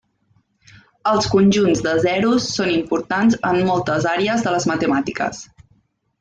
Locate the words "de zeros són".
1.87-2.73